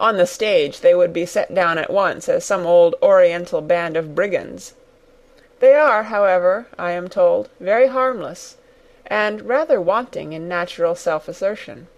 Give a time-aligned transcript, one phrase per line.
[0.00, 3.96] On the stage they would be set down at once as some old Oriental band
[3.96, 4.74] of brigands.
[5.60, 8.56] They are, however, I am told, very harmless,
[9.06, 11.88] and rather wanting in natural self assertion.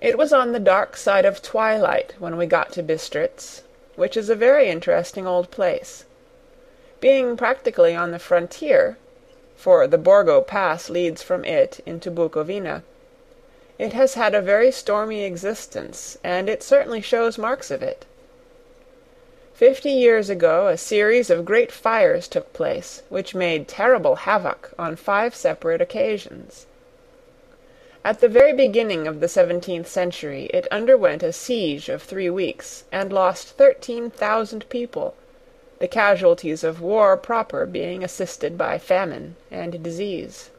[0.00, 3.62] It was on the dark side of twilight when we got to Bistritz,
[3.96, 6.04] which is a very interesting old place.
[7.00, 8.96] Being practically on the frontier,
[9.56, 12.82] for the Borgo Pass leads from it into Bukovina,
[13.78, 18.04] it has had a very stormy existence, and it certainly shows marks of it.
[19.54, 24.96] Fifty years ago a series of great fires took place, which made terrible havoc on
[24.96, 26.66] five separate occasions.
[28.04, 32.84] At the very beginning of the seventeenth century it underwent a siege of three weeks,
[32.92, 35.14] and lost thirteen thousand people,
[35.78, 40.50] the casualties of war proper being assisted by famine and disease.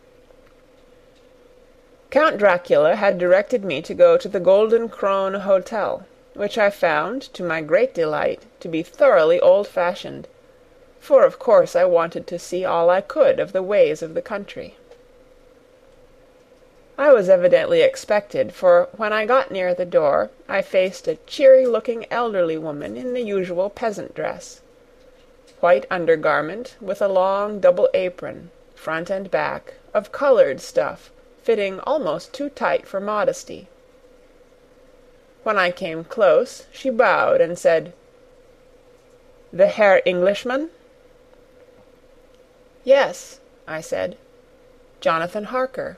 [2.12, 7.22] Count Dracula had directed me to go to the Golden Krone Hotel, which I found,
[7.36, 10.28] to my great delight, to be thoroughly old fashioned,
[11.00, 14.24] for of course I wanted to see all I could of the ways of the
[14.24, 14.76] country.
[16.98, 21.68] I was evidently expected, for when I got near the door I faced a cheery
[21.68, 24.62] looking elderly woman in the usual peasant dress.
[25.60, 31.12] White undergarment, with a long double apron, front and back, of coloured stuff,
[31.50, 33.68] fitting almost too tight for modesty.
[35.42, 37.92] When I came close, she bowed and said,
[39.52, 40.70] "The Herr Englishman?"
[42.84, 44.16] "Yes," I said,
[45.02, 45.98] "Jonathan Harker."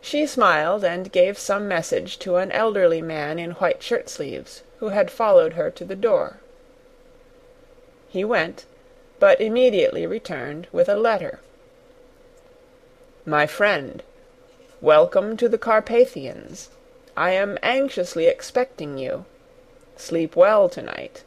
[0.00, 4.88] She smiled and gave some message to an elderly man in white shirt sleeves, who
[4.88, 6.40] had followed her to the door.
[8.08, 8.64] He went,
[9.18, 11.40] but immediately returned with a letter.
[13.30, 14.02] My friend,
[14.80, 16.68] welcome to the Carpathians.
[17.16, 19.24] I am anxiously expecting you.
[19.96, 21.22] Sleep well tonight.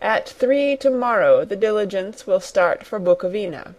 [0.00, 3.74] At three tomorrow the diligence will start for Bukovina.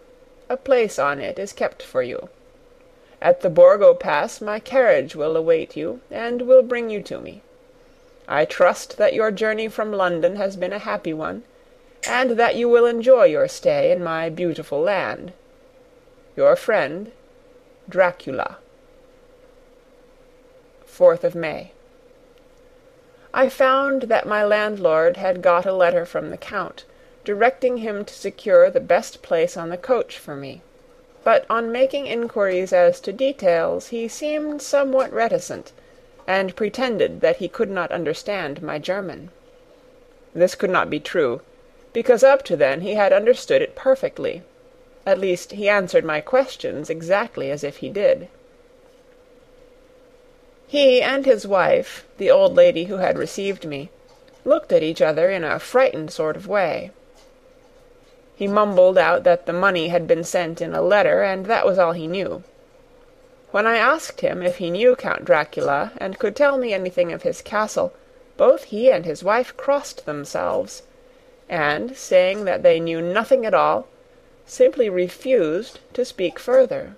[0.48, 2.28] A place on it is kept for you.
[3.20, 7.42] At the Borgo Pass my carriage will await you, and will bring you to me.
[8.28, 11.42] I trust that your journey from London has been a happy one,
[12.06, 15.32] and that you will enjoy your stay in my beautiful land.
[16.36, 17.10] Your friend,
[17.92, 18.56] Dracula.
[20.88, 21.72] 4th of May.
[23.34, 26.84] I found that my landlord had got a letter from the Count,
[27.22, 30.62] directing him to secure the best place on the coach for me
[31.24, 35.70] but on making inquiries as to details he seemed somewhat reticent,
[36.26, 39.30] and pretended that he could not understand my German.
[40.34, 41.40] This could not be true,
[41.92, 44.42] because up to then he had understood it perfectly;
[45.04, 48.28] at least he answered my questions exactly as if he did.
[50.66, 53.90] He and his wife, the old lady who had received me,
[54.44, 56.90] looked at each other in a frightened sort of way.
[58.34, 61.78] He mumbled out that the money had been sent in a letter, and that was
[61.78, 62.42] all he knew.
[63.50, 67.22] When I asked him if he knew Count Dracula and could tell me anything of
[67.22, 67.92] his castle,
[68.38, 70.82] both he and his wife crossed themselves,
[71.50, 73.86] and, saying that they knew nothing at all,
[74.52, 76.94] simply refused to speak further.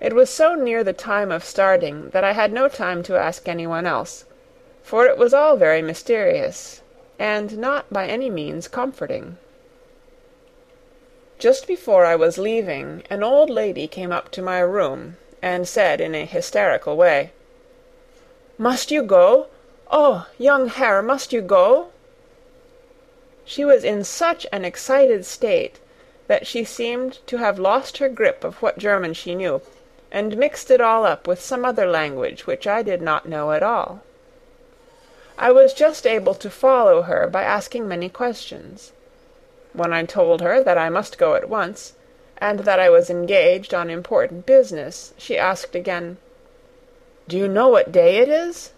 [0.00, 3.48] It was so near the time of starting that I had no time to ask
[3.48, 4.24] anyone else,
[4.84, 6.80] for it was all very mysterious,
[7.18, 9.36] and not by any means comforting.
[11.40, 16.00] Just before I was leaving, an old lady came up to my room, and said
[16.00, 17.32] in a hysterical way,
[18.58, 19.48] "Must you go?
[19.90, 21.88] Oh, young Herr, must you go?"
[23.52, 25.80] She was in such an excited state
[26.28, 29.60] that she seemed to have lost her grip of what German she knew,
[30.12, 33.64] and mixed it all up with some other language which I did not know at
[33.64, 34.02] all.
[35.36, 38.92] I was just able to follow her by asking many questions.
[39.72, 41.94] When I told her that I must go at once,
[42.38, 46.18] and that I was engaged on important business, she asked again,
[47.26, 48.70] "Do you know what day it is?"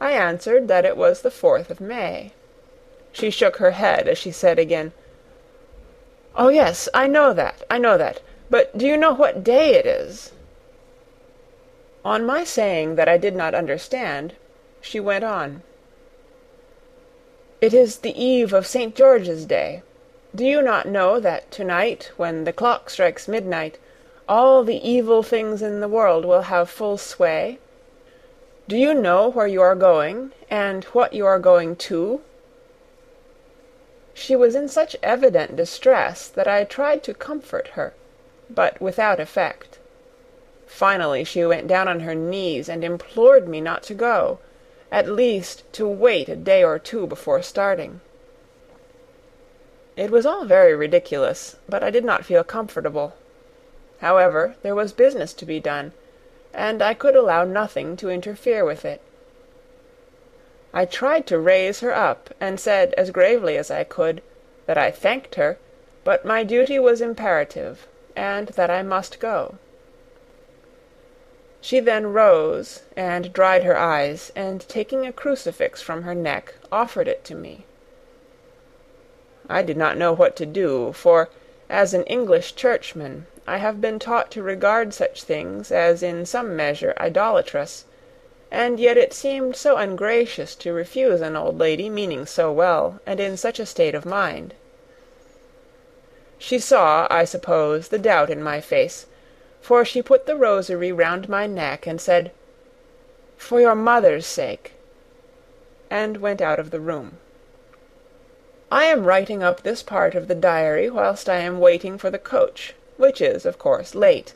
[0.00, 2.32] I answered that it was the fourth of May.
[3.12, 4.92] She shook her head as she said again,
[6.34, 8.20] "Oh, yes, I know that, I know that.
[8.48, 10.32] But do you know what day it is?"
[12.04, 14.32] On my saying that I did not understand,
[14.80, 15.62] she went on.
[17.60, 18.94] It is the eve of St.
[18.94, 19.82] George's Day.
[20.34, 23.78] Do you not know that to night, when the clock strikes midnight,
[24.28, 27.58] all the evil things in the world will have full sway?
[28.68, 32.22] Do you know where you are going, and what you are going to?"
[34.14, 37.94] She was in such evident distress that I tried to comfort her,
[38.50, 39.78] but without effect.
[40.66, 44.38] Finally she went down on her knees and implored me not to go
[44.92, 48.02] at least, to wait a day or two before starting.
[49.96, 53.14] It was all very ridiculous, but I did not feel comfortable.
[54.00, 55.92] However, there was business to be done,
[56.52, 59.00] and I could allow nothing to interfere with it.
[60.74, 64.22] I tried to raise her up, and said as gravely as I could
[64.66, 65.58] that I thanked her,
[66.02, 67.86] but my duty was imperative,
[68.16, 69.56] and that I must go.
[71.60, 77.06] She then rose and dried her eyes, and taking a crucifix from her neck, offered
[77.06, 77.66] it to me.
[79.48, 81.28] I did not know what to do, for,
[81.68, 86.56] as an English churchman, I have been taught to regard such things as in some
[86.56, 87.84] measure idolatrous,
[88.52, 93.18] and yet it seemed so ungracious to refuse an old lady meaning so well, and
[93.18, 94.52] in such a state of mind.
[96.36, 99.06] She saw, I suppose, the doubt in my face,
[99.62, 102.30] for she put the rosary round my neck and said,
[103.38, 104.72] "For your mother's sake,"
[105.88, 107.16] and went out of the room.
[108.70, 112.18] I am writing up this part of the diary whilst I am waiting for the
[112.18, 114.34] coach, which is, of course, late,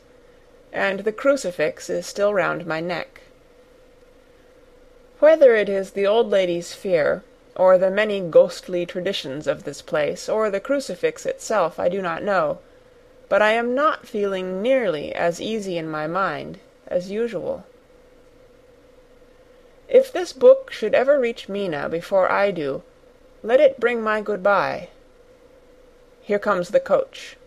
[0.73, 3.21] and the crucifix is still round my neck.
[5.19, 7.23] Whether it is the old lady's fear,
[7.55, 12.23] or the many ghostly traditions of this place, or the crucifix itself, I do not
[12.23, 12.59] know
[13.29, 17.65] but I am not feeling nearly as easy in my mind as usual.
[19.89, 22.83] If this book should ever reach Mina before I do,
[23.43, 24.89] let it bring my good bye.
[26.21, 27.37] Here comes the coach.